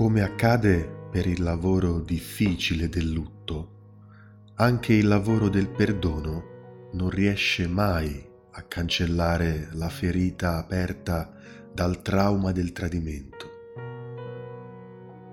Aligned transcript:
Come 0.00 0.22
accade 0.22 1.08
per 1.10 1.26
il 1.26 1.42
lavoro 1.42 2.00
difficile 2.00 2.88
del 2.88 3.10
lutto, 3.10 3.72
anche 4.54 4.94
il 4.94 5.06
lavoro 5.06 5.50
del 5.50 5.68
perdono 5.68 6.88
non 6.92 7.10
riesce 7.10 7.68
mai 7.68 8.26
a 8.52 8.62
cancellare 8.62 9.68
la 9.72 9.90
ferita 9.90 10.56
aperta 10.56 11.30
dal 11.70 12.00
trauma 12.00 12.50
del 12.50 12.72
tradimento. 12.72 13.50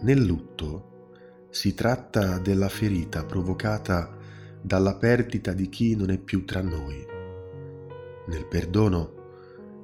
Nel 0.02 0.26
lutto 0.26 1.45
si 1.49 1.73
tratta 1.73 2.38
della 2.38 2.68
ferita 2.68 3.23
provocata 3.23 4.18
dalla 4.62 4.98
perdita 4.98 5.54
di 5.54 5.70
chi 5.70 5.95
non 5.95 6.09
è 6.09 6.18
più 6.18 6.44
tra 6.44 6.62
noi. 6.62 7.05
Nel 8.27 8.45
perdono 8.48 9.16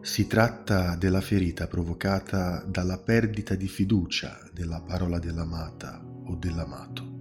si 0.04 0.28
tratta 0.28 0.98
della 0.98 1.22
ferita 1.22 1.68
provocata 1.68 2.62
dalla 2.68 2.98
perdita 2.98 3.56
di 3.56 3.70
fiducia 3.70 4.38
nella 4.54 4.82
parola 4.82 5.18
dell'amata 5.18 6.04
o 6.26 6.36
dell'amato. 6.36 7.12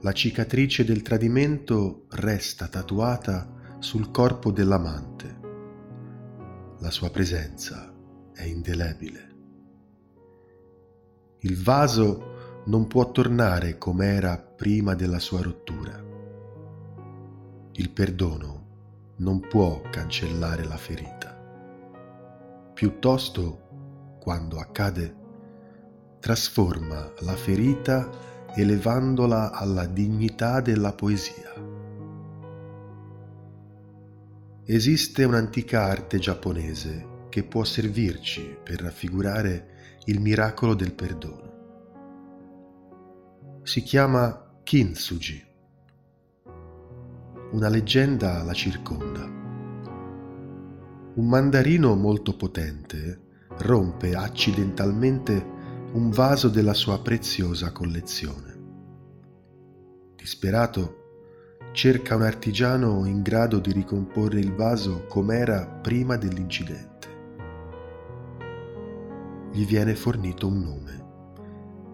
La 0.00 0.10
cicatrice 0.10 0.84
del 0.84 1.00
tradimento 1.02 2.06
resta 2.10 2.66
tatuata 2.66 3.76
sul 3.78 4.10
corpo 4.10 4.50
dell'amante. 4.50 5.38
La 6.80 6.90
sua 6.90 7.10
presenza 7.10 7.94
è 8.32 8.42
indelebile. 8.42 9.34
Il 11.42 11.62
vaso 11.62 12.62
non 12.66 12.88
può 12.88 13.12
tornare 13.12 13.78
come 13.78 14.06
era 14.06 14.38
prima 14.38 14.96
della 14.96 15.20
sua 15.20 15.40
rottura. 15.40 16.04
Il 17.74 17.90
perdono 17.90 18.61
non 19.22 19.38
può 19.38 19.80
cancellare 19.88 20.64
la 20.64 20.76
ferita. 20.76 21.30
Piuttosto, 22.74 24.16
quando 24.18 24.58
accade, 24.58 25.14
trasforma 26.18 27.12
la 27.20 27.36
ferita 27.36 28.10
elevandola 28.54 29.52
alla 29.52 29.86
dignità 29.86 30.60
della 30.60 30.92
poesia. 30.92 31.52
Esiste 34.64 35.24
un'antica 35.24 35.84
arte 35.84 36.18
giapponese 36.18 37.26
che 37.28 37.44
può 37.44 37.62
servirci 37.62 38.58
per 38.62 38.80
raffigurare 38.80 40.00
il 40.06 40.20
miracolo 40.20 40.74
del 40.74 40.94
perdono. 40.94 41.50
Si 43.62 43.82
chiama 43.82 44.58
kintsugi 44.64 45.50
una 47.52 47.68
leggenda 47.68 48.42
la 48.42 48.54
circonda. 48.54 49.20
Un 51.14 51.28
mandarino 51.28 51.94
molto 51.94 52.34
potente 52.34 53.20
rompe 53.58 54.14
accidentalmente 54.14 55.60
un 55.92 56.08
vaso 56.08 56.48
della 56.48 56.72
sua 56.72 57.00
preziosa 57.02 57.70
collezione. 57.70 58.60
Disperato, 60.16 61.00
cerca 61.72 62.16
un 62.16 62.22
artigiano 62.22 63.04
in 63.04 63.20
grado 63.20 63.58
di 63.58 63.72
ricomporre 63.72 64.40
il 64.40 64.54
vaso 64.54 65.04
com'era 65.06 65.66
prima 65.66 66.16
dell'incidente. 66.16 67.08
Gli 69.52 69.66
viene 69.66 69.94
fornito 69.94 70.46
un 70.46 70.58
nome 70.58 71.04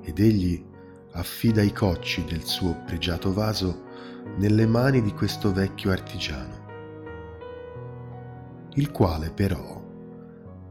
ed 0.03 0.21
egli 0.21 0.65
affida 1.13 1.63
i 1.63 1.73
cocci 1.73 2.25
del 2.25 2.45
suo 2.45 2.81
pregiato 2.87 3.33
vaso 3.33 3.87
nelle 4.37 4.67
mani 4.67 5.03
di 5.03 5.13
questo 5.13 5.53
vecchio 5.53 5.91
artigiano, 5.91 6.67
il 8.75 8.91
quale 8.91 9.31
però, 9.31 9.83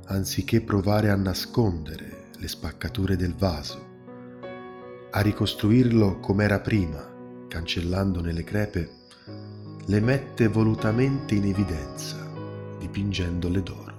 anziché 0.05 0.61
provare 0.61 1.09
a 1.09 1.15
nascondere 1.15 2.29
le 2.37 2.47
spaccature 2.47 3.15
del 3.15 3.35
vaso, 3.35 3.85
a 5.11 5.19
ricostruirlo 5.19 6.19
com'era 6.19 6.59
prima, 6.59 7.05
cancellandone 7.47 8.31
le 8.31 8.43
crepe, 8.43 8.89
le 9.85 9.99
mette 9.99 10.47
volutamente 10.47 11.35
in 11.35 11.45
evidenza, 11.45 12.17
dipingendole 12.79 13.63
d'oro. 13.63 13.95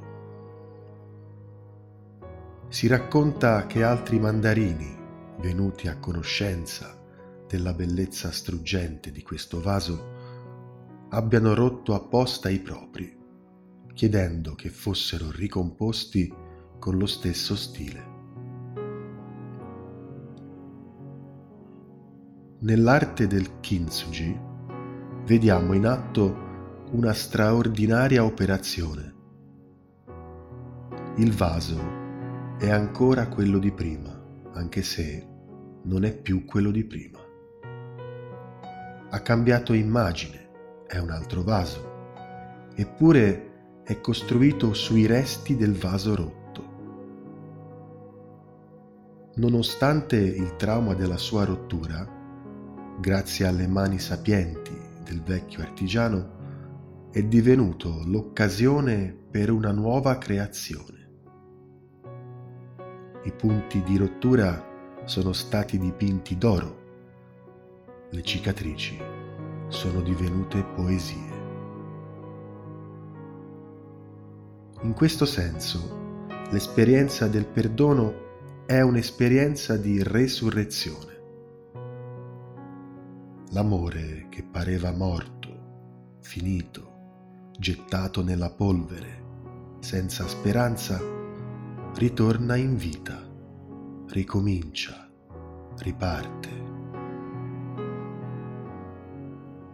Si 2.69 2.87
racconta 2.87 3.67
che 3.67 3.83
altri 3.83 4.19
mandarini, 4.19 4.97
venuti 5.41 5.89
a 5.89 5.97
conoscenza 5.97 6.98
della 7.49 7.73
bellezza 7.73 8.31
struggente 8.31 9.11
di 9.11 9.23
questo 9.23 9.61
vaso 9.61 11.07
abbiano 11.09 11.55
rotto 11.55 11.95
apposta 11.95 12.51
i 12.51 12.61
propri, 12.61 13.17
chiedendo 13.95 14.55
che 14.55 14.69
fossero 14.69 15.31
ricomposti 15.31 16.33
con 16.79 16.99
lo 16.99 17.07
stesso 17.07 17.57
stile. 17.57 18.17
Nell'arte 22.61 23.27
del 23.27 23.61
kintsugi 23.61 24.39
vediamo 25.25 25.73
in 25.73 25.87
atto 25.87 26.47
una 26.91 27.15
straordinaria 27.15 28.25
operazione. 28.25 29.15
Il 31.17 31.33
vaso 31.33 32.57
è 32.59 32.69
ancora 32.69 33.29
quello 33.29 33.59
di 33.59 33.73
prima, 33.73 34.23
anche 34.53 34.83
se 34.83 35.27
non 35.85 36.05
è 36.05 36.15
più 36.15 36.45
quello 36.45 36.71
di 36.71 36.85
prima 36.85 37.27
ha 39.11 39.21
cambiato 39.21 39.73
immagine, 39.73 40.85
è 40.87 40.99
un 40.99 41.11
altro 41.11 41.43
vaso, 41.43 42.71
eppure 42.75 43.81
è 43.85 44.01
costruito 44.01 44.75
sui 44.75 45.07
resti 45.07 45.57
del 45.57 45.75
vaso 45.75 46.15
rotto. 46.15 46.37
Nonostante 49.37 50.17
il 50.17 50.57
trauma 50.57 50.93
della 50.93 51.17
sua 51.17 51.45
rottura, 51.45 52.07
grazie 53.01 53.47
alle 53.47 53.67
mani 53.67 53.99
sapienti 53.99 54.77
del 55.03 55.23
vecchio 55.23 55.63
artigiano, 55.63 56.37
è 57.11 57.23
divenuto 57.23 58.03
l'occasione 58.05 59.17
per 59.31 59.51
una 59.51 59.73
nuova 59.73 60.19
creazione. 60.19 60.97
I 63.25 63.33
punti 63.33 63.83
di 63.83 63.97
rottura 63.97 65.03
sono 65.05 65.33
stati 65.33 65.79
dipinti 65.79 66.37
d'oro 66.37 66.88
le 68.11 68.23
cicatrici 68.23 68.99
sono 69.69 70.01
divenute 70.01 70.65
poesie. 70.65 71.37
In 74.83 74.95
questo 74.95 75.27
senso, 75.27 76.27
l'esperienza 76.51 77.29
del 77.29 77.45
perdono 77.45 78.65
è 78.65 78.81
un'esperienza 78.81 79.77
di 79.77 80.03
resurrezione. 80.03 81.17
L'amore 83.51 84.27
che 84.31 84.43
pareva 84.43 84.91
morto, 84.93 86.17
finito, 86.21 87.51
gettato 87.59 88.23
nella 88.23 88.51
polvere, 88.51 89.23
senza 89.81 90.27
speranza, 90.27 90.99
ritorna 91.95 92.57
in 92.57 92.77
vita, 92.77 93.27
ricomincia, 94.09 95.11
riparte 95.79 96.68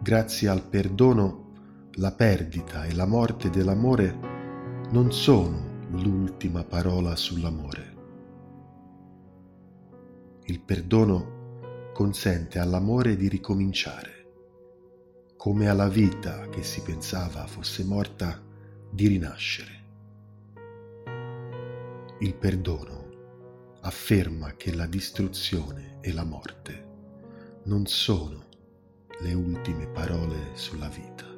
grazie 0.05 0.49
al 0.49 0.63
perdono, 0.63 1.89
la 1.93 2.13
perdita 2.13 2.85
e 2.85 2.93
la 2.93 3.07
morte 3.07 3.49
dell'amore 3.49 4.15
non 4.91 5.11
sono 5.11 5.87
l'ultima 5.93 6.63
parola 6.63 7.17
sull'amore. 7.17 7.95
Il 10.45 10.61
perdono 10.61 11.89
consente 11.95 12.59
all'amore 12.59 13.17
di 13.17 13.29
ricominciare, 13.29 14.27
come 15.39 15.71
alla 15.71 15.89
vita 15.89 16.51
che 16.51 16.63
si 16.63 16.83
pensava 16.83 17.47
fosse 17.47 17.83
morta 17.83 18.39
di 18.91 19.07
rinascere. 19.07 19.85
Il 22.19 22.35
perdono 22.35 23.09
afferma 23.81 24.53
che 24.53 24.75
la 24.75 24.85
distruzione 24.85 25.97
e 26.03 26.13
la 26.13 26.25
morte 26.25 26.93
non 27.63 27.87
sono 27.87 28.44
le 29.21 29.35
ultime 29.35 29.87
parole 29.87 30.51
sulla 30.55 30.89
vita. 30.89 31.34